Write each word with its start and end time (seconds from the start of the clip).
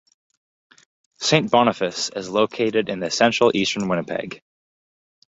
Saint 1.19 1.51
Boniface 1.51 2.09
is 2.09 2.27
located 2.27 2.89
in 2.89 2.99
the 2.99 3.11
central-eastern 3.11 3.87
Winnipeg. 3.87 4.41